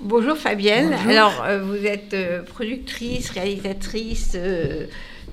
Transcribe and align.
Bonjour 0.00 0.36
Fabienne. 0.36 0.92
Alors, 1.08 1.42
euh, 1.44 1.62
vous 1.62 1.84
êtes 1.86 2.14
euh, 2.14 2.42
productrice, 2.42 3.30
réalisatrice, 3.30 4.32
euh, 4.34 4.86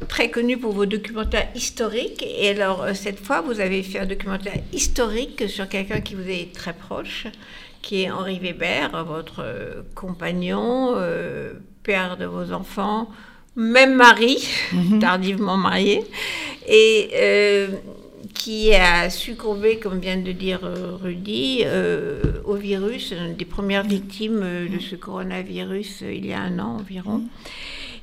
très 0.07 0.29
connue 0.29 0.57
pour 0.57 0.71
vos 0.71 0.85
documentaires 0.85 1.47
historiques. 1.55 2.25
Et 2.25 2.49
alors, 2.49 2.87
cette 2.93 3.19
fois, 3.19 3.41
vous 3.41 3.59
avez 3.59 3.83
fait 3.83 3.99
un 3.99 4.05
documentaire 4.05 4.57
historique 4.71 5.49
sur 5.49 5.67
quelqu'un 5.67 6.01
qui 6.01 6.15
vous 6.15 6.27
est 6.27 6.53
très 6.53 6.73
proche, 6.73 7.27
qui 7.81 8.03
est 8.03 8.11
Henri 8.11 8.39
Weber, 8.39 9.05
votre 9.05 9.45
compagnon, 9.95 10.95
père 11.83 12.17
de 12.17 12.25
vos 12.25 12.51
enfants, 12.51 13.09
même 13.55 13.95
mari, 13.95 14.47
mhm. 14.71 14.99
tardivement 15.01 15.57
marié. 15.57 16.03
Et 16.67 17.67
qui 18.33 18.73
a 18.73 19.09
succombé, 19.09 19.77
comme 19.77 19.99
vient 19.99 20.17
de 20.17 20.31
dire 20.31 20.61
euh, 20.63 20.97
Rudy, 21.01 21.61
euh, 21.65 22.19
au 22.45 22.55
virus, 22.55 23.13
des 23.37 23.45
premières 23.45 23.83
victimes 23.83 24.41
euh, 24.43 24.67
de 24.67 24.79
ce 24.79 24.95
coronavirus 24.95 26.01
il 26.01 26.25
y 26.25 26.33
a 26.33 26.39
un 26.39 26.59
an 26.59 26.77
environ. 26.79 27.23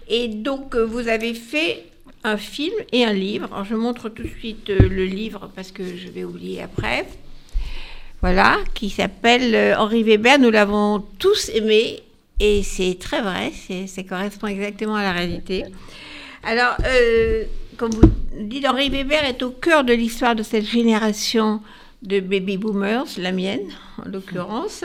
Et 0.09 0.29
donc, 0.29 0.77
vous 0.77 1.09
avez 1.09 1.35
fait 1.35 1.85
un 2.25 2.37
film 2.37 2.75
et 2.93 3.05
un 3.05 3.13
livre. 3.13 3.49
Alors, 3.53 3.65
je 3.65 3.75
montre 3.75 4.09
tout 4.09 4.23
de 4.23 4.29
suite 4.29 4.69
le 4.69 5.05
livre 5.05 5.51
parce 5.55 5.73
que 5.73 5.85
je 5.85 6.09
vais 6.09 6.25
oublier 6.25 6.63
après. 6.63 7.07
Voilà, 8.21 8.59
qui 8.75 8.91
s'appelle 8.91 9.75
Henri 9.79 10.03
Weber. 10.03 10.39
Nous 10.39 10.51
l'avons 10.51 11.05
tous 11.19 11.51
aimé 11.55 12.03
et 12.39 12.63
c'est 12.63 12.99
très 12.99 13.23
vrai, 13.23 13.53
ça 13.87 14.03
correspond 14.03 14.49
exactement 14.49 14.97
à 14.97 15.03
la 15.03 15.13
réalité. 15.13 15.65
Alors, 16.43 16.77
comme 17.81 17.93
vous 17.93 18.11
dites, 18.39 18.67
Henri 18.67 18.91
Weber 18.91 19.25
est 19.25 19.43
au 19.43 19.49
cœur 19.49 19.85
de 19.85 19.95
l'histoire 19.95 20.35
de 20.35 20.43
cette 20.43 20.67
génération 20.67 21.63
de 22.03 22.21
baby 22.21 22.59
boomers, 22.59 23.07
la 23.17 23.33
mienne 23.33 23.71
en 23.97 24.07
l'occurrence. 24.07 24.85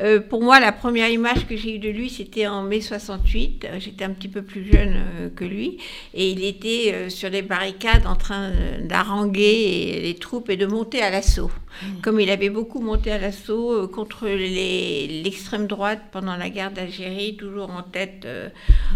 Euh, 0.00 0.20
pour 0.20 0.42
moi, 0.42 0.60
la 0.60 0.72
première 0.72 1.08
image 1.08 1.46
que 1.46 1.56
j'ai 1.56 1.76
eue 1.76 1.78
de 1.78 1.88
lui, 1.88 2.10
c'était 2.10 2.46
en 2.46 2.62
mai 2.62 2.80
68. 2.80 3.64
Euh, 3.64 3.76
j'étais 3.78 4.04
un 4.04 4.10
petit 4.10 4.28
peu 4.28 4.42
plus 4.42 4.70
jeune 4.70 4.94
euh, 4.94 5.28
que 5.34 5.44
lui. 5.44 5.78
Et 6.12 6.30
il 6.30 6.44
était 6.44 7.08
sur 7.08 7.30
les 7.30 7.42
barricades 7.42 8.06
en 8.06 8.16
train 8.16 8.52
d'haranguer 8.80 10.00
les 10.02 10.14
troupes 10.14 10.50
et 10.50 10.56
de 10.56 10.66
monter 10.66 11.02
à 11.02 11.10
l'assaut. 11.10 11.50
Mmh. 11.50 11.86
Comme 12.02 12.20
il 12.20 12.30
avait 12.30 12.50
beaucoup 12.50 12.80
monté 12.80 13.10
à 13.10 13.18
l'assaut 13.18 13.88
contre 13.88 14.26
l'extrême 14.28 15.66
droite 15.66 16.00
pendant 16.12 16.36
la 16.36 16.50
guerre 16.50 16.70
d'Algérie, 16.70 17.36
toujours 17.36 17.70
en 17.70 17.82
tête, 17.82 18.26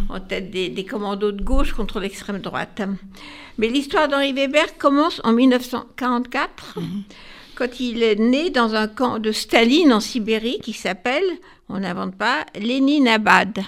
en 0.09 0.21
tête 0.21 0.51
des, 0.51 0.85
commandos 0.85 1.33
de 1.33 1.43
gauche 1.43 1.73
contre 1.73 2.01
l'extrême 2.01 2.39
droite. 2.39 2.83
Mais 3.59 3.69
l'histoire 3.69 4.09
d'Henri 4.09 4.33
Weber 4.33 4.79
commence 4.79 5.21
en 5.25 5.33
1944 5.33 6.79
quand 7.61 7.79
il 7.79 8.03
est 8.03 8.17
né 8.17 8.49
dans 8.49 8.75
un 8.75 8.89
camp 8.89 9.19
de 9.19 9.33
Staline 9.33 9.93
en 9.93 10.01
Sibérie 10.01 10.61
qui 10.63 10.73
s'appelle, 10.73 11.25
on 11.69 11.81
n'invente 11.81 12.15
pas, 12.15 12.47
Leninabad. 12.59 13.59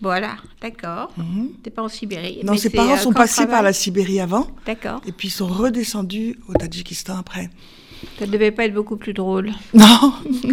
Voilà, 0.00 0.36
d'accord. 0.60 1.12
Mhm. 1.16 1.50
T'es 1.62 1.70
pas 1.70 1.82
en 1.82 1.88
Sibérie. 1.88 2.40
Non, 2.42 2.56
ses 2.56 2.70
parents 2.70 2.96
sont 2.96 3.12
passés 3.12 3.46
par 3.46 3.62
la 3.62 3.72
Sibérie 3.72 4.18
avant. 4.18 4.48
D'accord. 4.66 5.00
Et 5.06 5.12
puis 5.12 5.28
ils 5.28 5.30
sont 5.30 5.46
redescendus 5.46 6.40
au 6.48 6.54
Tadjikistan 6.54 7.16
après. 7.16 7.50
Ça 8.18 8.26
ne 8.26 8.30
devait 8.30 8.50
pas 8.50 8.64
être 8.64 8.74
beaucoup 8.74 8.96
plus 8.96 9.12
drôle. 9.12 9.52
Non. 9.74 10.14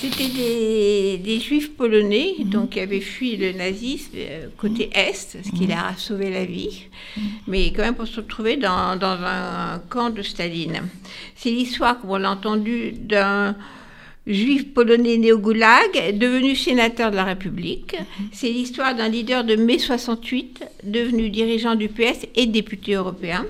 C'était 0.00 1.18
des, 1.18 1.40
juifs 1.40 1.76
polonais, 1.76 2.34
mhm. 2.38 2.48
donc 2.48 2.70
qui 2.70 2.80
avaient 2.80 3.00
fui 3.00 3.36
le 3.36 3.52
nazisme 3.52 4.12
euh, 4.16 4.46
côté 4.56 4.86
mhm. 4.86 4.92
est, 4.94 5.38
ce 5.44 5.50
qui 5.50 5.66
leur 5.66 5.84
a 5.84 5.96
sauvé 5.98 6.30
la 6.30 6.46
vie, 6.46 6.86
mais 7.46 7.70
quand 7.72 7.82
même 7.82 7.94
pour 7.94 8.06
se 8.06 8.16
retrouver 8.16 8.56
dans, 8.56 8.70
un 8.70 9.78
camp 9.90 10.08
de 10.08 10.22
Staline. 10.22 10.88
C'est 11.36 11.50
l'histoire, 11.50 12.00
comme 12.00 12.10
on 12.10 12.16
l'a 12.16 12.30
entendu, 12.30 12.92
d'un 12.92 13.54
juif 14.26 14.72
polonais 14.72 15.18
né 15.18 15.32
au 15.32 15.38
Goulag, 15.38 16.16
devenu 16.18 16.56
sénateur 16.56 17.10
de 17.10 17.16
la 17.16 17.24
République. 17.24 17.94
Mhm. 17.98 18.26
C'est 18.32 18.50
l'histoire 18.50 18.94
d'un 18.94 19.08
leader 19.08 19.44
de 19.44 19.56
mai 19.56 19.78
68, 19.78 20.64
devenu 20.82 21.28
dirigeant 21.28 21.74
du 21.74 21.88
PS 21.88 22.26
et 22.36 22.46
député 22.46 22.94
européen. 22.94 23.44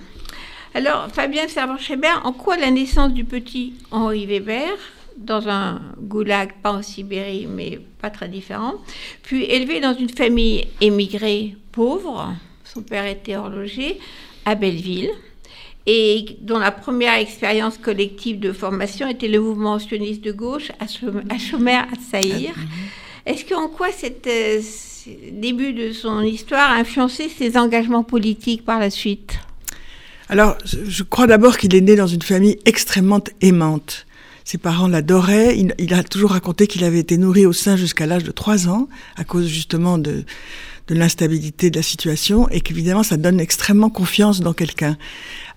Alors, 0.73 1.09
Fabien 1.13 1.49
Servan-Schreiber, 1.49 2.21
en 2.23 2.33
quoi 2.33 2.57
la 2.57 2.71
naissance 2.71 3.13
du 3.13 3.25
petit 3.25 3.75
Henri 3.91 4.25
Weber 4.27 4.71
dans 5.17 5.49
un 5.49 5.81
goulag, 5.99 6.53
pas 6.63 6.73
en 6.73 6.83
Sibérie, 6.83 7.49
mais 7.49 7.81
pas 8.01 8.09
très 8.09 8.29
différent, 8.29 8.75
puis 9.23 9.45
élevé 9.45 9.81
dans 9.81 9.95
une 9.95 10.09
famille 10.09 10.69
émigrée 10.81 11.57
pauvre, 11.73 12.35
son 12.63 12.83
père 12.83 13.05
était 13.07 13.37
horloger, 13.37 13.99
à 14.45 14.55
Belleville, 14.55 15.11
et 15.87 16.37
dont 16.41 16.59
la 16.59 16.71
première 16.71 17.15
expérience 17.15 17.77
collective 17.77 18.39
de 18.39 18.53
formation 18.53 19.09
était 19.09 19.29
le 19.29 19.41
mouvement 19.41 19.81
sioniste 19.81 20.23
de 20.23 20.31
gauche 20.31 20.71
à 20.79 20.87
Chomer 20.87 21.75
à 21.75 21.89
Saïr. 22.01 22.53
Est-ce 23.27 23.45
qu'en 23.45 23.69
quoi 23.69 23.91
cette, 23.91 24.27
euh, 24.29 24.61
début 25.33 25.73
de 25.73 25.93
son 25.93 26.23
histoire 26.23 26.71
a 26.71 26.77
influencé 26.77 27.29
ses 27.29 27.57
engagements 27.57 28.05
politiques 28.05 28.65
par 28.65 28.79
la 28.79 28.91
suite? 28.91 29.41
Alors, 30.31 30.57
je 30.65 31.03
crois 31.03 31.27
d'abord 31.27 31.59
qu'il 31.59 31.75
est 31.75 31.81
né 31.81 31.97
dans 31.97 32.07
une 32.07 32.23
famille 32.23 32.57
extrêmement 32.65 33.21
aimante. 33.41 34.07
Ses 34.45 34.59
parents 34.59 34.87
l'adoraient. 34.87 35.59
Il, 35.59 35.93
a 35.93 36.05
toujours 36.05 36.31
raconté 36.31 36.69
qu'il 36.69 36.85
avait 36.85 37.01
été 37.01 37.19
nourri 37.19 37.47
au 37.47 37.53
sein 37.53 37.77
jusqu'à 37.77 38.07
l'âge 38.07 38.23
de 38.23 38.31
3 38.31 38.69
ans, 38.69 38.89
à 39.17 39.25
cause 39.25 39.49
justement 39.49 39.99
de, 39.99 40.23
de 40.87 40.95
l'instabilité 40.95 41.71
de 41.71 41.77
la 41.77 41.83
situation, 41.83 42.49
et 42.51 42.61
qu'évidemment, 42.61 43.03
ça 43.03 43.17
donne 43.17 43.41
extrêmement 43.41 43.91
confiance 43.91 44.41
dans 44.41 44.53
quelqu'un. 44.53 44.97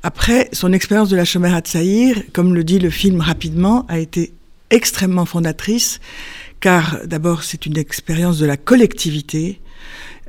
Après, 0.01 0.49
son 0.53 0.73
expérience 0.73 1.09
de 1.09 1.17
la 1.17 1.25
chômère 1.25 1.53
à 1.53 1.61
Tsaïr, 1.61 2.23
comme 2.33 2.55
le 2.55 2.63
dit 2.63 2.79
le 2.79 2.89
film 2.89 3.21
rapidement, 3.21 3.85
a 3.89 3.99
été 3.99 4.33
extrêmement 4.71 5.25
fondatrice, 5.25 5.99
car 6.61 6.97
d'abord, 7.05 7.43
c'est 7.43 7.67
une 7.67 7.77
expérience 7.77 8.39
de 8.39 8.47
la 8.47 8.57
collectivité, 8.57 9.59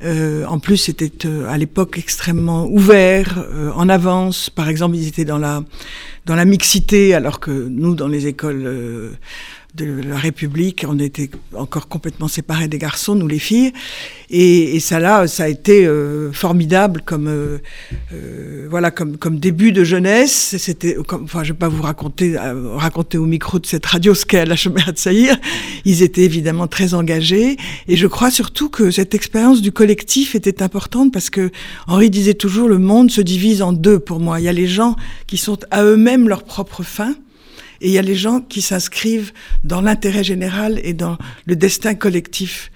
euh, 0.03 0.45
en 0.45 0.59
plus, 0.59 0.77
c'était 0.77 1.27
euh, 1.27 1.47
à 1.49 1.57
l'époque 1.57 1.97
extrêmement 1.97 2.65
ouvert, 2.67 3.45
euh, 3.53 3.71
en 3.75 3.87
avance. 3.87 4.49
Par 4.49 4.67
exemple, 4.67 4.95
ils 4.95 5.07
étaient 5.07 5.25
dans 5.25 5.37
la 5.37 5.63
dans 6.25 6.35
la 6.35 6.45
mixité, 6.45 7.13
alors 7.13 7.39
que 7.39 7.51
nous, 7.51 7.95
dans 7.95 8.07
les 8.07 8.27
écoles 8.27 9.15
de 9.75 10.01
la 10.07 10.17
République, 10.17 10.85
on 10.87 10.99
était 10.99 11.29
encore 11.53 11.87
complètement 11.87 12.27
séparés 12.27 12.67
des 12.67 12.77
garçons, 12.77 13.15
nous 13.15 13.27
les 13.27 13.39
filles, 13.39 13.73
et, 14.29 14.75
et 14.75 14.79
ça 14.79 14.99
là, 14.99 15.27
ça 15.27 15.43
a 15.43 15.47
été 15.47 15.85
euh, 15.85 16.31
formidable 16.31 17.01
comme 17.05 17.27
euh, 17.27 17.57
euh, 18.13 18.67
voilà 18.69 18.91
comme 18.91 19.17
comme 19.17 19.39
début 19.39 19.71
de 19.71 19.83
jeunesse. 19.83 20.55
C'était, 20.57 20.95
enfin, 21.11 21.43
je 21.43 21.51
vais 21.51 21.57
pas 21.57 21.67
vous 21.67 21.81
raconter 21.81 22.37
raconter 22.37 23.17
au 23.17 23.25
micro 23.25 23.59
de 23.59 23.65
cette 23.65 23.85
radio 23.85 24.13
ce 24.15 24.25
qu'est 24.25 24.45
la 24.45 24.55
Chomère 24.55 24.93
de 24.93 24.97
Saïr. 24.97 25.37
Ils 25.83 26.03
étaient 26.03 26.23
évidemment 26.23 26.67
très 26.67 26.93
engagés, 26.93 27.57
et 27.87 27.97
je 27.97 28.07
crois 28.07 28.31
surtout 28.31 28.69
que 28.69 28.91
cette 28.91 29.13
expérience 29.13 29.61
du 29.61 29.71
collectif 29.71 30.35
était 30.35 30.63
importante 30.63 31.11
parce 31.11 31.29
que 31.29 31.51
Henri 31.87 32.09
disait 32.09 32.33
toujours 32.33 32.69
le 32.69 32.79
monde 32.79 33.11
se 33.11 33.21
divise 33.21 33.61
en 33.61 33.73
deux. 33.73 33.99
Pour 33.99 34.19
moi, 34.19 34.39
il 34.39 34.43
y 34.43 34.49
a 34.49 34.53
les 34.53 34.67
gens 34.67 34.95
qui 35.27 35.37
sont 35.37 35.59
à 35.71 35.83
eux-mêmes 35.83 36.29
leur 36.29 36.43
propre 36.43 36.83
fin 36.83 37.15
et 37.81 37.87
il 37.87 37.91
y 37.91 37.97
a 37.97 38.01
les 38.01 38.15
gens 38.15 38.41
qui 38.41 38.61
s'inscrivent 38.61 39.31
dans 39.63 39.81
l'intérêt 39.81 40.23
général 40.23 40.79
et 40.83 40.93
dans 40.93 41.17
le 41.45 41.55
destin 41.55 41.95
collectif 41.95 42.71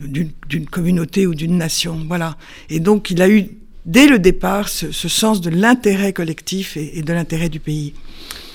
d'une 0.00 0.66
communauté 0.66 1.26
ou 1.26 1.34
d'une 1.34 1.56
nation. 1.56 2.00
Voilà. 2.08 2.36
Et 2.70 2.80
donc, 2.80 3.10
il 3.10 3.22
a 3.22 3.28
eu 3.28 3.46
dès 3.86 4.06
le 4.06 4.18
départ 4.18 4.68
ce, 4.68 4.90
sens 4.92 5.40
de 5.40 5.50
l'intérêt 5.50 6.12
collectif 6.12 6.76
et, 6.76 7.02
de 7.02 7.12
l'intérêt 7.12 7.48
du 7.48 7.60
pays. 7.60 7.94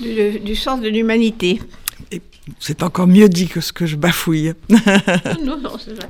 Du, 0.01 0.39
du 0.39 0.55
sens 0.55 0.81
de 0.81 0.89
l'humanité. 0.89 1.59
C'est 2.59 2.83
encore 2.83 3.07
mieux 3.07 3.29
dit 3.29 3.47
que 3.47 3.61
ce 3.61 3.73
que 3.73 3.85
je 3.85 3.95
bafouille. 3.95 4.53
non, 4.69 5.57
non, 5.59 5.77
c'est 5.77 5.93
vrai. 5.93 6.09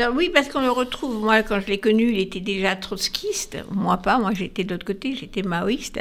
Alors 0.00 0.14
oui, 0.14 0.30
parce 0.32 0.48
qu'on 0.48 0.60
le 0.60 0.70
retrouve. 0.70 1.24
Moi, 1.24 1.42
quand 1.42 1.58
je 1.60 1.66
l'ai 1.66 1.78
connu, 1.78 2.12
il 2.12 2.20
était 2.20 2.38
déjà 2.38 2.76
trotskiste. 2.76 3.58
Moi 3.72 3.96
pas. 3.96 4.20
Moi, 4.20 4.30
j'étais 4.32 4.62
de 4.62 4.70
l'autre 4.70 4.86
côté. 4.86 5.16
J'étais 5.16 5.42
maoïste. 5.42 5.98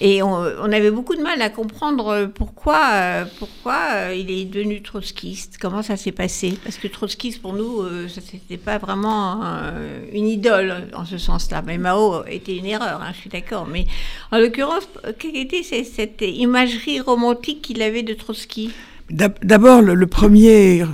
Et 0.00 0.22
on, 0.22 0.62
avait 0.62 0.92
beaucoup 0.92 1.16
de 1.16 1.22
mal 1.22 1.42
à 1.42 1.50
comprendre 1.50 2.30
pourquoi, 2.32 3.24
pourquoi 3.40 3.78
euh, 3.94 4.14
il 4.16 4.30
est 4.30 4.44
devenu 4.44 4.80
trotskiste. 4.80 5.58
Comment 5.60 5.82
ça 5.82 5.96
s'est 5.96 6.12
passé? 6.12 6.56
Parce 6.62 6.78
que 6.78 6.86
trotskiste, 6.86 7.42
pour 7.42 7.54
nous, 7.54 7.80
euh, 7.80 8.06
ça 8.06 8.20
n'était 8.32 8.62
pas 8.62 8.78
vraiment 8.78 9.40
euh, 9.42 10.04
une 10.12 10.28
idole 10.28 10.88
en 10.94 11.04
ce 11.04 11.18
sens-là. 11.18 11.62
Mais 11.66 11.78
Mao 11.78 12.24
était 12.28 12.56
une 12.56 12.66
erreur. 12.66 13.02
Hein, 13.02 13.10
je 13.12 13.22
suis 13.22 13.30
d'accord. 13.30 13.66
Mais 13.66 13.86
en 14.30 14.38
l'occurrence, 14.38 14.88
quelle 15.18 15.36
était 15.36 15.64
cette 15.64 16.22
imagerie 16.22 17.00
romantique 17.00 17.60
qu'il 17.60 17.82
avait 17.82 18.04
de 18.04 18.14
Trotsky 18.14 18.70
D'abord, 19.10 19.82
le 19.82 20.06
premier 20.06 20.84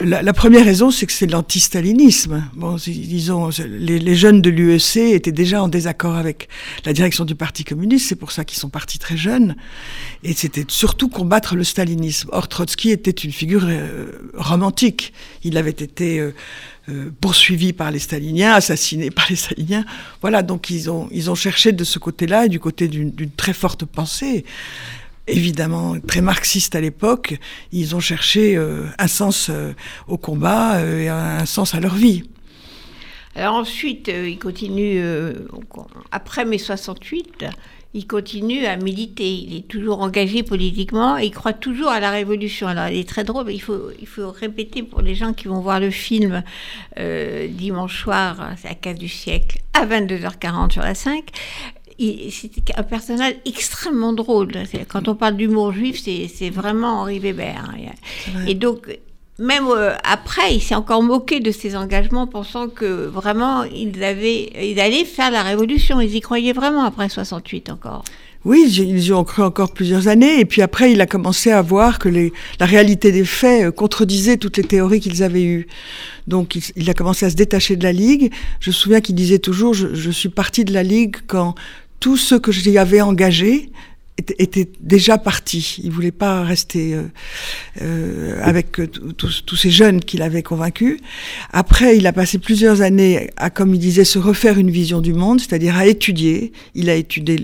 la, 0.00 0.32
première 0.32 0.64
raison, 0.64 0.90
c'est 0.90 1.06
que 1.06 1.12
c'est 1.12 1.26
l'anti-stalinisme. 1.26 2.44
Bon, 2.54 2.76
disons, 2.76 3.50
les, 3.66 3.98
les 3.98 4.14
jeunes 4.14 4.42
de 4.42 4.50
l'UEC 4.50 4.96
étaient 4.96 5.32
déjà 5.32 5.62
en 5.62 5.68
désaccord 5.68 6.16
avec 6.16 6.48
la 6.84 6.92
direction 6.92 7.24
du 7.24 7.34
Parti 7.34 7.64
communiste, 7.64 8.08
c'est 8.08 8.16
pour 8.16 8.32
ça 8.32 8.44
qu'ils 8.44 8.58
sont 8.58 8.70
partis 8.70 8.98
très 8.98 9.16
jeunes. 9.16 9.56
Et 10.22 10.32
c'était 10.32 10.64
surtout 10.68 11.08
combattre 11.08 11.54
le 11.54 11.64
stalinisme. 11.64 12.28
Or, 12.32 12.48
Trotsky 12.48 12.90
était 12.90 13.10
une 13.10 13.32
figure 13.32 13.64
euh, 13.64 14.06
romantique. 14.34 15.12
Il 15.42 15.56
avait 15.56 15.70
été 15.70 16.18
euh, 16.18 16.34
euh, 16.88 17.10
poursuivi 17.20 17.72
par 17.72 17.90
les 17.90 17.98
staliniens, 17.98 18.52
assassiné 18.54 19.10
par 19.10 19.26
les 19.30 19.36
staliniens. 19.36 19.84
Voilà, 20.20 20.42
donc 20.42 20.70
ils 20.70 20.90
ont, 20.90 21.08
ils 21.12 21.30
ont 21.30 21.34
cherché 21.34 21.72
de 21.72 21.84
ce 21.84 21.98
côté-là 21.98 22.46
et 22.46 22.48
du 22.48 22.60
côté 22.60 22.88
d'une 22.88 23.30
très 23.30 23.52
forte 23.52 23.84
pensée 23.84 24.44
évidemment 25.26 25.96
très 26.00 26.20
marxistes 26.20 26.74
à 26.74 26.80
l'époque, 26.80 27.38
ils 27.72 27.94
ont 27.94 28.00
cherché 28.00 28.56
un 28.98 29.08
sens 29.08 29.50
au 30.08 30.18
combat 30.18 30.80
et 30.82 31.08
un 31.08 31.46
sens 31.46 31.74
à 31.74 31.80
leur 31.80 31.94
vie. 31.94 32.24
Alors 33.34 33.54
ensuite, 33.54 34.08
il 34.08 34.38
continue, 34.38 35.02
après 36.12 36.44
mai 36.44 36.58
68, 36.58 37.46
il 37.94 38.08
continue 38.08 38.66
à 38.66 38.76
militer. 38.76 39.32
Il 39.32 39.56
est 39.56 39.68
toujours 39.68 40.00
engagé 40.00 40.42
politiquement 40.42 41.16
et 41.16 41.26
il 41.26 41.30
croit 41.30 41.52
toujours 41.52 41.88
à 41.88 42.00
la 42.00 42.10
révolution. 42.10 42.66
Alors, 42.66 42.88
il 42.88 42.98
est 42.98 43.08
très 43.08 43.22
drôle, 43.22 43.50
il 43.52 43.62
faut, 43.62 43.90
il 44.00 44.06
faut 44.06 44.30
répéter 44.30 44.82
pour 44.82 45.00
les 45.00 45.14
gens 45.14 45.32
qui 45.32 45.46
vont 45.46 45.60
voir 45.60 45.78
le 45.78 45.90
film 45.90 46.42
euh, 46.98 47.46
dimanche 47.48 48.02
soir, 48.02 48.50
c'est 48.60 48.68
la 48.68 48.74
case 48.74 48.98
du 48.98 49.08
siècle, 49.08 49.60
à 49.72 49.86
22h40 49.86 50.72
sur 50.72 50.82
la 50.82 50.94
5. 50.94 51.24
C'était 51.98 52.74
un 52.76 52.82
personnage 52.82 53.34
extrêmement 53.44 54.12
drôle. 54.12 54.52
Quand 54.88 55.08
on 55.08 55.14
parle 55.14 55.36
d'humour 55.36 55.72
juif, 55.72 56.00
c'est 56.02 56.50
vraiment 56.50 57.00
Henri 57.00 57.18
Weber. 57.18 57.74
Et 58.46 58.54
donc, 58.54 58.88
même 59.38 59.64
euh, 59.66 59.94
après, 60.04 60.54
il 60.54 60.60
s'est 60.60 60.76
encore 60.76 61.02
moqué 61.02 61.40
de 61.40 61.50
ses 61.50 61.74
engagements, 61.74 62.26
pensant 62.26 62.68
que 62.68 63.06
vraiment, 63.06 63.64
ils, 63.64 64.04
avaient, 64.04 64.52
ils 64.62 64.78
allaient 64.78 65.04
faire 65.04 65.30
la 65.32 65.42
révolution. 65.42 66.00
Ils 66.00 66.14
y 66.14 66.20
croyaient 66.20 66.52
vraiment 66.52 66.84
après 66.84 67.08
68 67.08 67.70
encore. 67.70 68.04
Oui, 68.44 68.66
ils 68.68 69.06
y 69.06 69.12
ont 69.12 69.24
cru 69.24 69.42
encore 69.42 69.72
plusieurs 69.72 70.06
années. 70.06 70.38
Et 70.38 70.44
puis 70.44 70.60
après, 70.62 70.92
il 70.92 71.00
a 71.00 71.06
commencé 71.06 71.50
à 71.50 71.62
voir 71.62 71.98
que 71.98 72.08
les, 72.10 72.32
la 72.60 72.66
réalité 72.66 73.10
des 73.10 73.24
faits 73.24 73.64
euh, 73.64 73.70
contredisait 73.72 74.36
toutes 74.36 74.58
les 74.58 74.64
théories 74.64 75.00
qu'ils 75.00 75.22
avaient 75.22 75.44
eues. 75.44 75.66
Donc, 76.26 76.56
il, 76.76 76.90
a 76.90 76.94
commencé 76.94 77.26
à 77.26 77.30
se 77.30 77.36
détacher 77.36 77.74
de 77.76 77.82
la 77.82 77.92
Ligue. 77.92 78.32
Je 78.60 78.70
me 78.70 78.74
souviens 78.74 79.00
qu'il 79.00 79.14
disait 79.14 79.38
toujours, 79.38 79.74
je, 79.74 79.94
je 79.94 80.10
suis 80.10 80.28
parti 80.28 80.64
de 80.64 80.72
la 80.72 80.82
Ligue 80.82 81.16
quand 81.26 81.54
tous 82.04 82.18
ceux 82.18 82.38
que 82.38 82.52
j'y 82.52 82.76
avais 82.76 83.00
engagés 83.00 83.70
était 84.18 84.68
déjà 84.78 85.16
parti. 85.16 85.80
Il 85.82 85.90
voulait 85.90 86.12
pas 86.12 86.42
rester 86.42 86.92
euh, 86.92 87.04
euh 87.80 88.38
avec 88.42 88.78
euh, 88.78 88.86
tous 88.86 89.56
ces 89.56 89.70
jeunes 89.70 90.00
qu'il 90.00 90.20
avait 90.20 90.42
convaincus. 90.42 90.98
Après, 91.50 91.96
il 91.96 92.06
a 92.06 92.12
passé 92.12 92.36
plusieurs 92.36 92.82
années 92.82 93.30
à, 93.38 93.48
comme 93.48 93.74
il 93.74 93.80
disait, 93.80 94.04
se 94.04 94.18
refaire 94.18 94.58
une 94.58 94.70
vision 94.70 95.00
du 95.00 95.14
monde, 95.14 95.40
c'est-à-dire 95.40 95.78
à 95.78 95.86
étudier. 95.86 96.52
Il 96.74 96.90
a 96.90 96.94
étudié, 96.94 97.42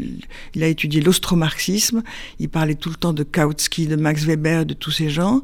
il 0.55 0.63
a 0.63 0.67
étudié 0.67 1.01
l'austromarxisme. 1.01 2.03
Il 2.39 2.51
parlait 2.51 2.75
tout 2.75 2.91
le 2.91 2.97
temps 2.97 3.15
de 3.15 3.23
Kautsky, 3.23 3.87
de 3.87 3.97
Max 3.97 4.25
Weber, 4.25 4.67
de 4.67 4.75
tous 4.75 4.91
ces 4.91 5.09
gens. 5.09 5.41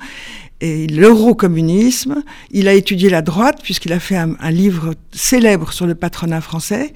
Et 0.60 0.88
l'eurocommunisme. 0.88 2.22
Il 2.50 2.68
a 2.68 2.74
étudié 2.74 3.08
la 3.08 3.22
droite 3.22 3.60
puisqu'il 3.62 3.94
a 3.94 4.00
fait 4.00 4.16
un 4.16 4.50
livre 4.50 4.94
célèbre 5.10 5.72
sur 5.72 5.86
le 5.86 5.94
patronat 5.94 6.42
français 6.42 6.92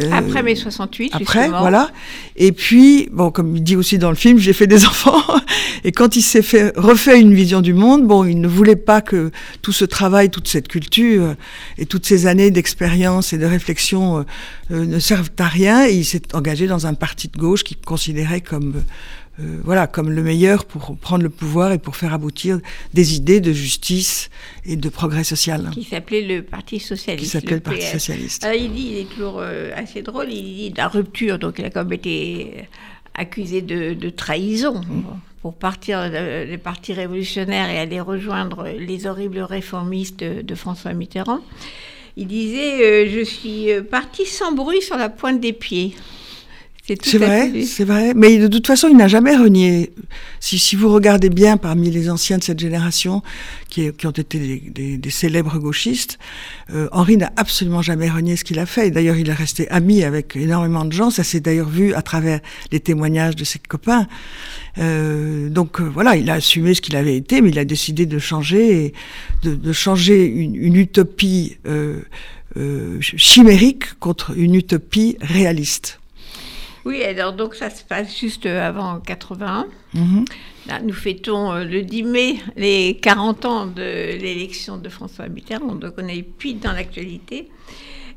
euh, 0.00 0.10
après 0.12 0.42
mai 0.42 0.54
68, 0.54 1.12
Après, 1.14 1.48
voilà. 1.48 1.90
Et 2.36 2.52
puis, 2.52 3.08
bon, 3.12 3.30
comme 3.30 3.56
il 3.56 3.62
dit 3.62 3.76
aussi 3.76 3.98
dans 3.98 4.10
le 4.10 4.16
film, 4.16 4.38
j'ai 4.38 4.52
fait 4.52 4.66
des 4.66 4.84
enfants. 4.86 5.22
Et 5.84 5.92
quand 5.92 6.16
il 6.16 6.22
s'est 6.22 6.42
fait 6.42 6.72
refait 6.76 7.20
une 7.20 7.34
vision 7.34 7.60
du 7.60 7.74
monde, 7.74 8.06
bon, 8.06 8.24
il 8.24 8.40
ne 8.40 8.48
voulait 8.48 8.76
pas 8.76 9.00
que 9.00 9.30
tout 9.62 9.72
ce 9.72 9.84
travail, 9.84 10.30
toute 10.30 10.48
cette 10.48 10.68
culture 10.68 11.34
et 11.78 11.86
toutes 11.86 12.06
ces 12.06 12.26
années 12.26 12.50
d'expérience 12.50 13.32
et 13.32 13.38
de 13.38 13.46
réflexion 13.46 14.18
euh, 14.18 14.22
euh, 14.72 14.84
ne 14.84 14.98
servent 14.98 15.30
à 15.38 15.46
rien. 15.46 15.86
Et 15.86 15.94
il 15.94 16.04
s'est 16.04 16.34
engagé 16.34 16.66
dans 16.66 16.86
un 16.86 16.94
parti 16.94 17.28
de 17.28 17.38
gauche 17.38 17.62
qu'il 17.62 17.76
considérait 17.76 18.40
comme 18.40 18.82
euh, 19.40 19.60
voilà, 19.64 19.88
comme 19.88 20.10
le 20.10 20.22
meilleur 20.22 20.64
pour 20.64 20.96
prendre 20.96 21.24
le 21.24 21.30
pouvoir 21.30 21.72
et 21.72 21.78
pour 21.78 21.96
faire 21.96 22.14
aboutir 22.14 22.60
des 22.92 23.16
idées 23.16 23.40
de 23.40 23.52
justice 23.52 24.30
et 24.64 24.76
de 24.76 24.88
progrès 24.88 25.24
social. 25.24 25.70
Qui 25.72 25.82
s'appelait 25.82 26.22
le 26.22 26.42
Parti 26.42 26.78
Socialiste. 26.78 27.24
Qui 27.24 27.30
s'appelait 27.30 27.56
le, 27.56 27.60
Parti 27.60 27.82
Socialiste. 27.82 28.44
Alors, 28.44 28.56
il 28.56 28.72
dit, 28.72 28.90
il 28.92 28.98
est 28.98 29.08
toujours 29.08 29.40
euh, 29.40 29.72
assez 29.74 30.02
drôle, 30.02 30.30
il 30.30 30.54
dit 30.54 30.70
de 30.70 30.78
la 30.78 30.86
rupture, 30.86 31.40
donc 31.40 31.58
il 31.58 31.64
a 31.64 31.70
comme 31.70 31.92
été 31.92 32.68
accusé 33.14 33.60
de, 33.60 34.10
trahison. 34.10 34.80
Mmh. 34.80 35.02
Pour 35.42 35.54
partir 35.54 36.10
des 36.10 36.56
partis 36.56 36.94
révolutionnaires 36.94 37.68
et 37.68 37.78
aller 37.78 38.00
rejoindre 38.00 38.66
les 38.66 39.06
horribles 39.06 39.40
réformistes 39.40 40.24
de, 40.24 40.54
François 40.54 40.94
Mitterrand, 40.94 41.40
il 42.16 42.28
disait 42.28 42.82
euh, 42.82 43.10
Je 43.10 43.24
suis 43.24 43.68
parti 43.90 44.24
sans 44.24 44.52
bruit 44.52 44.80
sur 44.80 44.96
la 44.96 45.10
pointe 45.10 45.40
des 45.40 45.52
pieds. 45.52 45.96
C'est 46.86 47.16
vrai, 47.16 47.64
c'est 47.64 47.84
vrai. 47.84 48.12
Mais 48.14 48.36
de 48.36 48.46
toute 48.46 48.66
façon, 48.66 48.88
il 48.88 48.96
n'a 48.98 49.08
jamais 49.08 49.34
renié. 49.34 49.90
Si, 50.38 50.58
si, 50.58 50.76
vous 50.76 50.92
regardez 50.92 51.30
bien 51.30 51.56
parmi 51.56 51.90
les 51.90 52.10
anciens 52.10 52.36
de 52.36 52.44
cette 52.44 52.60
génération, 52.60 53.22
qui, 53.70 53.90
qui 53.92 54.06
ont 54.06 54.10
été 54.10 54.60
des, 54.70 54.98
des, 54.98 55.10
célèbres 55.10 55.58
gauchistes, 55.58 56.18
euh, 56.74 56.88
Henri 56.92 57.16
n'a 57.16 57.32
absolument 57.36 57.80
jamais 57.80 58.10
renié 58.10 58.36
ce 58.36 58.44
qu'il 58.44 58.58
a 58.58 58.66
fait. 58.66 58.90
D'ailleurs, 58.90 59.16
il 59.16 59.30
est 59.30 59.34
resté 59.34 59.66
ami 59.70 60.04
avec 60.04 60.36
énormément 60.36 60.84
de 60.84 60.92
gens. 60.92 61.08
Ça 61.08 61.24
s'est 61.24 61.40
d'ailleurs 61.40 61.70
vu 61.70 61.94
à 61.94 62.02
travers 62.02 62.40
les 62.70 62.80
témoignages 62.80 63.34
de 63.34 63.44
ses 63.44 63.60
copains. 63.60 64.06
Euh, 64.76 65.48
donc 65.48 65.80
euh, 65.80 65.84
voilà, 65.84 66.16
il 66.16 66.28
a 66.28 66.34
assumé 66.34 66.74
ce 66.74 66.82
qu'il 66.82 66.96
avait 66.96 67.16
été, 67.16 67.40
mais 67.40 67.48
il 67.48 67.58
a 67.58 67.64
décidé 67.64 68.04
de 68.04 68.18
changer, 68.18 68.92
de, 69.42 69.54
de 69.54 69.72
changer 69.72 70.26
une, 70.26 70.54
une 70.54 70.76
utopie 70.76 71.56
euh, 71.66 72.02
euh 72.58 72.98
chimérique 73.00 73.98
contre 74.00 74.36
une 74.36 74.54
utopie 74.54 75.16
réaliste. 75.22 75.98
Oui, 76.84 77.02
alors 77.02 77.32
donc 77.32 77.54
ça 77.54 77.70
se 77.70 77.82
passe 77.82 78.18
juste 78.18 78.46
avant 78.46 79.00
81. 79.00 79.66
Mhm. 79.94 80.24
nous 80.82 80.92
fêtons 80.92 81.52
euh, 81.52 81.64
le 81.64 81.82
10 81.82 82.02
mai 82.02 82.36
les 82.56 82.98
40 83.00 83.44
ans 83.44 83.66
de 83.66 83.82
l'élection 83.82 84.76
de 84.76 84.88
François 84.88 85.28
Mitterrand, 85.28 85.76
donc 85.76 85.94
on 85.98 86.08
est 86.08 86.22
puis 86.22 86.54
dans 86.54 86.72
l'actualité. 86.72 87.48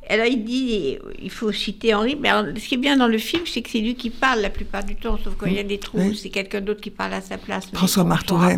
Alors 0.09 0.25
il 0.25 0.43
dit, 0.43 0.97
il 1.21 1.29
faut 1.29 1.51
citer 1.51 1.93
Henri, 1.93 2.15
mais 2.15 2.29
ce 2.57 2.67
qui 2.67 2.75
est 2.75 2.77
bien 2.77 2.95
dans 2.95 3.07
le 3.07 3.17
film, 3.17 3.43
c'est 3.45 3.61
que 3.61 3.69
c'est 3.69 3.79
lui 3.79 3.95
qui 3.95 4.09
parle 4.09 4.39
la 4.39 4.49
plupart 4.49 4.83
du 4.83 4.95
temps, 4.95 5.19
sauf 5.21 5.35
quand 5.37 5.47
il 5.47 5.55
y 5.55 5.59
a 5.59 5.63
des 5.63 5.79
trous, 5.79 6.13
c'est 6.13 6.29
quelqu'un 6.29 6.61
d'autre 6.61 6.79
qui 6.79 6.91
parle 6.91 7.13
à 7.13 7.21
sa 7.21 7.37
place. 7.37 7.67
François 7.73 8.05
Martouret. 8.05 8.57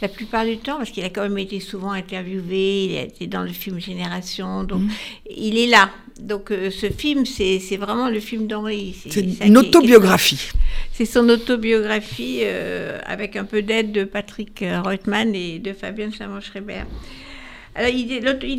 La 0.00 0.08
plupart 0.08 0.44
du 0.44 0.58
temps, 0.58 0.76
parce 0.78 0.90
qu'il 0.90 1.04
a 1.04 1.10
quand 1.10 1.22
même 1.22 1.38
été 1.38 1.58
souvent 1.58 1.90
interviewé, 1.90 2.84
il 2.84 2.96
a 2.96 3.02
été 3.02 3.26
dans 3.26 3.42
le 3.42 3.48
film 3.48 3.80
Génération, 3.80 4.62
donc 4.62 4.82
mhm. 4.82 4.90
il 5.36 5.58
est 5.58 5.66
là. 5.66 5.90
Donc 6.20 6.52
euh, 6.52 6.70
ce 6.70 6.86
film, 6.90 7.26
c'est 7.26 7.76
vraiment 7.76 8.08
le 8.08 8.20
film 8.20 8.46
d'Henri. 8.46 8.94
C'est 9.08 9.46
une 9.46 9.58
autobiographie. 9.58 10.50
C'est 10.92 11.06
son 11.06 11.28
autobiographie 11.28 12.40
euh, 12.42 13.00
avec 13.04 13.34
un 13.36 13.44
peu 13.44 13.62
d'aide 13.62 13.90
de 13.90 14.04
Patrick 14.04 14.62
euh, 14.62 14.80
Reutemann 14.80 15.34
et 15.34 15.58
de 15.58 15.72
Fabienne 15.72 16.12
Chamon-Schreiber. 16.12 16.84
Alors, 17.74 17.90
il, 17.90 18.06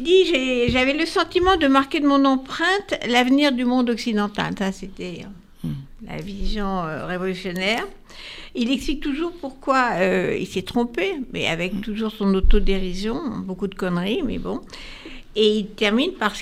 dit, 0.04 0.70
j'avais 0.70 0.92
le 0.92 1.06
sentiment 1.06 1.56
de 1.56 1.68
marquer 1.68 2.02
de 2.02 2.08
mon 2.08 2.26
empreinte 2.26 2.96
l'avenir 3.08 3.54
du 3.54 3.64
monde 3.64 3.90
occidental. 3.90 4.54
Ça, 4.60 4.74
c'était 4.74 5.22
hmm. 5.64 5.70
la 6.06 6.18
vision 6.18 6.82
révolutionnaire. 7.08 7.88
Il 8.56 8.70
explique 8.70 9.00
toujours 9.00 9.32
pourquoi 9.32 9.92
il 10.38 10.46
s'est 10.46 10.64
trompé, 10.64 11.14
mais 11.32 11.48
avec 11.48 11.76
hmm. 11.76 11.80
toujours 11.80 12.12
son 12.12 12.34
autodérision, 12.36 13.40
beaucoup 13.40 13.68
de 13.68 13.76
conneries, 13.76 14.22
mais 14.22 14.38
bon. 14.38 14.60
Et 15.38 15.60
il 15.60 15.68
termine 15.68 16.12
par 16.12 16.36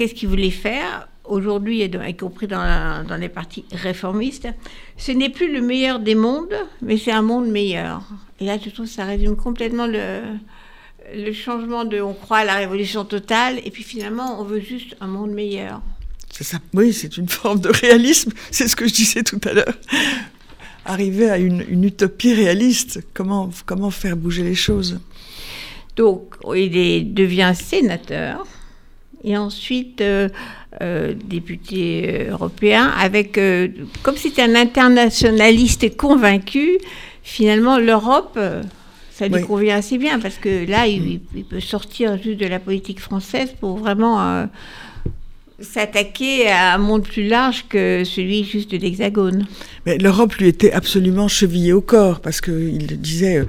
qu'est-ce 0.00 0.14
qu'il 0.14 0.30
voulait 0.30 0.50
faire 0.50 1.08
aujourd'hui, 1.26 1.84
y 1.84 2.16
compris 2.16 2.46
dans, 2.46 3.06
dans 3.06 3.16
les 3.16 3.28
partis 3.28 3.66
réformistes, 3.70 4.48
ce 4.96 5.12
n'est 5.12 5.28
plus 5.28 5.52
le 5.52 5.60
meilleur 5.60 6.00
des 6.00 6.14
mondes, 6.14 6.56
mais 6.80 6.96
c'est 6.96 7.12
un 7.12 7.20
monde 7.20 7.48
meilleur. 7.48 8.00
Et 8.40 8.46
là, 8.46 8.56
je 8.56 8.70
trouve 8.70 8.86
que 8.86 8.92
ça 8.92 9.04
résume 9.04 9.36
complètement 9.36 9.86
le, 9.86 10.22
le 11.14 11.32
changement 11.34 11.84
de 11.84 12.00
on 12.00 12.14
croit 12.14 12.38
à 12.38 12.44
la 12.46 12.54
révolution 12.54 13.04
totale, 13.04 13.60
et 13.62 13.70
puis 13.70 13.82
finalement, 13.82 14.40
on 14.40 14.44
veut 14.44 14.60
juste 14.60 14.96
un 15.02 15.06
monde 15.06 15.32
meilleur. 15.32 15.82
C'est 16.32 16.44
ça. 16.44 16.60
Oui, 16.72 16.94
c'est 16.94 17.18
une 17.18 17.28
forme 17.28 17.60
de 17.60 17.68
réalisme. 17.68 18.32
C'est 18.50 18.68
ce 18.68 18.76
que 18.76 18.88
je 18.88 18.94
disais 18.94 19.22
tout 19.22 19.40
à 19.44 19.52
l'heure. 19.52 19.74
Arriver 20.86 21.28
à 21.28 21.36
une, 21.36 21.62
une, 21.68 21.84
utopie 21.84 22.32
réaliste. 22.32 23.04
Comment, 23.12 23.50
comment 23.66 23.90
faire 23.90 24.16
bouger 24.16 24.44
les 24.44 24.54
choses? 24.54 24.98
Donc, 25.96 26.36
il 26.56 26.74
est, 26.74 27.02
devient 27.02 27.52
sénateur 27.54 28.46
et 29.24 29.36
ensuite 29.36 30.00
euh, 30.00 30.28
euh, 30.80 31.14
député 31.14 32.26
européen, 32.30 32.92
avec, 32.98 33.38
euh, 33.38 33.68
comme 34.02 34.16
c'était 34.16 34.42
un 34.42 34.54
internationaliste 34.54 35.96
convaincu, 35.96 36.78
finalement 37.22 37.78
l'Europe, 37.78 38.38
ça 39.10 39.28
lui 39.28 39.42
convient 39.42 39.76
assez 39.76 39.98
bien, 39.98 40.18
parce 40.18 40.36
que 40.36 40.68
là, 40.68 40.86
il, 40.86 41.20
il, 41.34 41.44
peut 41.44 41.60
sortir 41.60 42.16
juste 42.22 42.40
de 42.40 42.46
la 42.46 42.58
politique 42.58 43.00
française 43.00 43.54
pour 43.60 43.76
vraiment 43.76 44.46
s'attaquer 45.60 46.48
à 46.48 46.74
un 46.74 46.78
monde 46.78 47.02
plus 47.02 47.28
large 47.28 47.66
que 47.68 48.02
celui 48.04 48.44
juste 48.44 48.70
de 48.70 48.78
l'Hexagone. 48.78 49.46
Mais 49.86 49.98
l'Europe 49.98 50.34
lui 50.34 50.48
était 50.48 50.72
absolument 50.72 51.28
chevillée 51.28 51.72
au 51.72 51.80
corps, 51.80 52.20
parce 52.20 52.40
qu'il 52.40 53.00
disait 53.00 53.38
euh, 53.38 53.44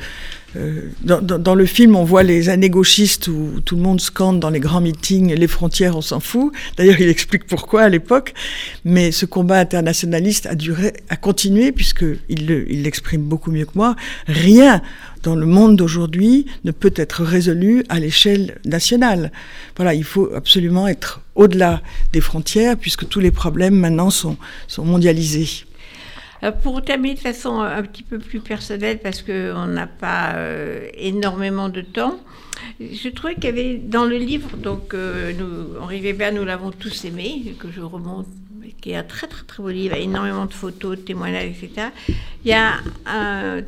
dans, 1.02 1.22
dans, 1.22 1.56
le 1.56 1.66
film, 1.66 1.96
on 1.96 2.04
voit 2.04 2.24
les 2.24 2.50
années 2.50 2.70
gauchistes 2.70 3.28
où 3.28 3.62
tout 3.64 3.76
le 3.78 3.82
monde 3.82 4.02
scande 4.02 4.40
dans 4.40 4.50
les 4.50 4.60
grands 4.60 4.82
meetings 4.82 5.34
les 5.34 5.48
frontières, 5.48 5.96
on 5.96 6.02
s'en 6.02 6.20
fout. 6.20 6.54
D'ailleurs, 6.78 7.00
il 7.00 7.08
explique 7.08 7.46
pourquoi 7.46 7.84
à 7.84 7.90
l'époque. 7.90 8.34
Mais 8.84 9.12
ce 9.12 9.26
combat 9.26 9.60
internationaliste 9.60 10.46
a 10.48 10.56
duré, 10.56 10.94
a 11.10 11.16
continué 11.16 11.72
puisque 11.72 12.06
il 12.28 12.48
l'exprime 12.48 13.24
beaucoup 13.24 13.52
mieux 13.52 13.66
que 13.66 13.76
moi. 13.76 13.96
Rien 14.28 14.82
dans 15.24 15.36
le 15.36 15.46
monde 15.46 15.76
d'aujourd'hui 15.78 16.48
ne 16.64 16.72
peut 16.72 16.94
être 16.96 17.24
résolu 17.24 17.84
à 17.90 18.00
l'échelle 18.00 18.60
nationale. 18.66 19.32
Voilà, 19.78 19.94
il 19.94 20.04
faut 20.04 20.34
absolument 20.34 20.88
être 20.88 21.22
au-delà 21.36 21.82
des 22.12 22.22
frontières 22.22 22.76
puisque 22.78 23.08
tous 23.08 23.20
les 23.20 23.32
problèmes 23.32 23.76
maintenant 23.76 24.10
sont 24.10 24.38
mondialisés. 24.80 25.66
Pour 26.64 26.82
terminer 26.84 27.16
de 27.16 27.20
façon 27.20 27.60
un 27.60 27.84
petit 27.84 28.04
peu 28.04 28.20
plus 28.20 28.40
personnelle, 28.40 29.00
parce 29.00 29.22
qu'on 29.22 29.66
n'a 29.68 29.88
pas 29.88 30.36
énormément 30.96 31.70
de 31.70 31.82
temps, 31.82 32.20
je 32.80 33.10
trouvais 33.10 33.36
qu'il 33.36 33.46
y 33.46 33.48
avait 33.48 33.76
dans 33.78 34.06
le 34.06 34.18
livre, 34.18 34.58
donc 34.58 34.96
Henri 35.80 36.02
Weber, 36.02 36.34
nous 36.34 36.46
l'avons 36.46 36.72
tous 36.72 37.06
aimé, 37.06 37.56
que 37.60 37.72
je 37.72 37.82
remonte 37.82 38.28
qui 38.82 38.92
est 38.92 38.96
un 38.96 39.04
très 39.04 39.28
très 39.28 39.46
très 39.46 39.62
beau 39.62 39.70
livre, 39.70 39.96
énormément 39.96 40.46
de 40.46 40.54
photos, 40.54 40.98
de 40.98 41.02
témoignages, 41.04 41.52
etc. 41.52 41.90
Il 42.44 42.50
y 42.50 42.54
a 42.54 42.74
un, 43.06 43.62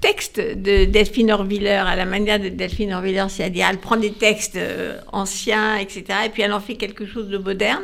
texte 0.00 0.38
de 0.38 0.84
Delphine 0.84 1.32
Orviller, 1.32 1.82
à 1.86 1.96
la 1.96 2.04
manière 2.04 2.38
de 2.38 2.50
Delphine 2.50 2.92
Orviller, 2.92 3.24
c'est-à-dire 3.28 3.66
elle 3.70 3.78
prend 3.78 3.96
des 3.96 4.12
textes 4.12 4.56
euh, 4.56 5.00
anciens, 5.12 5.76
etc., 5.76 6.04
et 6.26 6.28
puis 6.28 6.42
elle 6.42 6.52
en 6.52 6.60
fait 6.60 6.74
quelque 6.74 7.06
chose 7.06 7.28
de 7.28 7.38
moderne. 7.38 7.82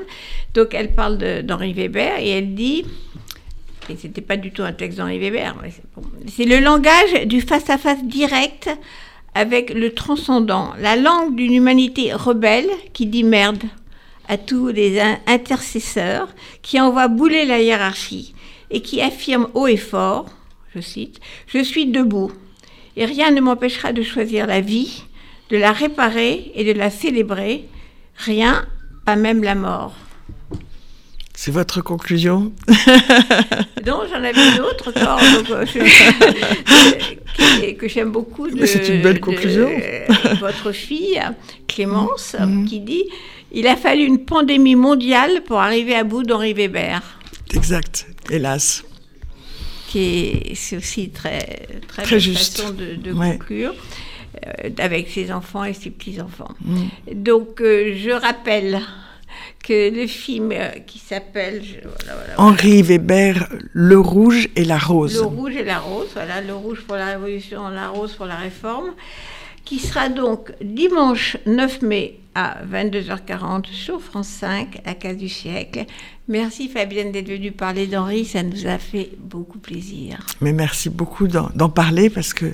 Donc 0.55 0.75
elle 0.75 0.95
parle 0.95 1.19
d'Henri 1.43 1.73
Weber 1.73 2.19
et 2.19 2.31
elle 2.31 2.55
dit, 2.55 2.85
et 3.89 3.97
c'était 3.97 4.21
pas 4.21 4.37
du 4.37 4.53
tout 4.53 4.63
un 4.63 4.73
texte 4.73 4.99
d'Henri 4.99 5.19
Weber, 5.19 5.55
c'est 6.29 6.45
le 6.45 6.61
langage 6.61 7.27
du 7.27 7.41
face-à-face 7.41 8.03
-face 8.03 8.07
direct 8.07 8.71
avec 9.35 9.73
le 9.73 9.93
transcendant, 9.93 10.73
la 10.79 10.97
langue 10.97 11.37
d'une 11.37 11.55
humanité 11.55 12.13
rebelle 12.13 12.71
qui 12.93 13.07
dit 13.07 13.25
merde 13.25 13.65
à 14.29 14.39
tous 14.39 14.69
les 14.69 15.01
intercesseurs 15.27 16.29
qui 16.63 16.81
envoient 16.81 17.09
bouler 17.09 17.45
la 17.45 17.61
hiérarchie 17.61 18.35
et 18.71 18.81
qui 18.81 19.01
affirment 19.01 19.49
haut 19.55 19.69
et 19.69 19.77
fort, 19.77 20.27
je 20.75 20.81
cite, 20.81 21.21
Je 21.47 21.63
suis 21.63 21.87
debout 21.87 22.33
et 22.97 23.05
rien 23.05 23.31
ne 23.31 23.41
m'empêchera 23.41 23.93
de 23.93 24.03
choisir 24.03 24.47
la 24.47 24.61
vie, 24.61 25.05
de 25.51 25.57
la 25.57 25.73
réparer 25.73 26.51
et 26.55 26.65
de 26.65 26.77
la 26.77 26.91
célébrer, 26.91 27.69
rien, 28.17 28.67
pas 29.05 29.17
même 29.17 29.43
la 29.43 29.55
mort. 29.55 29.95
C'est 31.37 31.53
votre 31.53 31.83
conclusion? 31.83 32.53
Non, 33.87 34.03
j'en 34.11 34.17
avais 34.17 34.57
une 34.57 34.63
autre 34.63 34.89
encore, 34.89 35.21
euh, 35.51 35.65
que 37.75 37.87
j'aime 37.87 38.11
beaucoup. 38.11 38.49
C'est 38.67 38.89
une 38.89 39.01
belle 39.01 39.21
conclusion. 39.21 39.71
votre 40.41 40.73
fille, 40.73 41.23
Clémence, 41.69 42.35
mm. 42.37 42.65
qui 42.65 42.81
dit 42.81 43.05
il 43.53 43.69
a 43.69 43.77
fallu 43.77 44.03
une 44.03 44.25
pandémie 44.25 44.75
mondiale 44.75 45.43
pour 45.47 45.61
arriver 45.61 45.95
à 45.95 46.03
bout 46.03 46.25
d'Henri 46.25 46.53
Weber. 46.53 47.01
Exact, 47.55 48.09
hélas. 48.29 48.83
Qui 49.87 50.53
c'est 50.57 50.79
aussi 50.79 51.11
très 51.11 51.69
très, 51.87 52.03
très 52.03 52.19
juste. 52.19 52.61
façon 52.63 52.73
de, 52.73 53.13
conclure. 53.13 53.73
Euh, 54.49 54.71
avec 54.79 55.09
ses 55.11 55.31
enfants 55.31 55.63
et 55.63 55.75
ses 55.75 55.91
petits-enfants. 55.91 56.55
Mm. 56.65 56.87
Donc, 57.15 57.61
euh, 57.61 57.95
je 57.97 58.11
rappelle 58.11 58.81
que 59.63 59.91
le 59.95 60.07
film 60.07 60.53
euh, 60.53 60.71
qui 60.87 60.99
s'appelle 60.99 61.63
Henri 62.37 62.83
Weber, 62.83 63.49
Le 63.73 63.99
Rouge 63.99 64.49
et 64.57 64.65
la 64.65 64.79
Rose. 64.79 65.15
Le 65.21 65.27
Rouge 65.27 65.57
et 65.57 65.65
la 65.65 65.79
Rose, 65.79 66.09
voilà, 66.15 66.41
le 66.41 66.55
rouge 66.55 66.83
pour 66.87 66.97
la 66.97 67.07
Révolution, 67.07 67.69
la 67.69 67.89
rose 67.89 68.15
pour 68.15 68.27
la 68.27 68.37
Réforme, 68.37 68.91
qui 69.65 69.79
sera 69.79 70.09
donc 70.09 70.53
dimanche 70.63 71.37
9 71.47 71.83
mai 71.83 72.21
à 72.37 72.59
22h40 72.71 73.65
sur 73.73 74.01
France 74.01 74.29
5, 74.29 74.83
la 74.85 74.95
case 74.95 75.17
du 75.17 75.29
siècle. 75.29 75.87
Merci 76.29 76.69
Fabienne 76.69 77.11
d'être 77.11 77.29
venue 77.29 77.51
parler 77.51 77.87
d'Henri, 77.87 78.27
ça 78.27 78.43
nous 78.43 78.67
a 78.67 78.79
fait 78.79 79.11
beaucoup 79.19 79.59
plaisir. 79.59 80.19
Mais 80.43 80.53
merci 80.53 80.91
beaucoup 80.91 81.29
d'en 81.29 81.71
parler 81.71 82.11
parce 82.11 82.35
que 82.35 82.53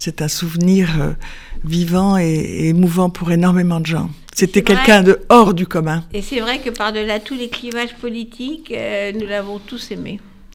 c'est 0.00 0.22
un 0.22 0.28
souvenir 0.28 1.00
euh, 1.00 1.12
vivant 1.64 2.18
et, 2.18 2.68
émouvant 2.68 3.10
pour 3.10 3.30
énormément 3.30 3.78
de 3.78 3.86
gens. 3.86 4.10
C'était 4.34 4.62
quelqu'un 4.62 5.02
de 5.02 5.20
hors 5.28 5.52
du 5.52 5.66
commun. 5.66 6.04
Et 6.12 6.22
c'est 6.22 6.40
vrai 6.40 6.58
que 6.58 6.70
par-delà 6.70 7.20
tous 7.20 7.34
les 7.34 7.48
clivages 7.48 7.94
politiques, 7.96 8.72
euh, 8.72 9.12
nous 9.12 9.26
l'avons 9.26 9.58
tous 9.58 9.90
aimé. 9.90 10.20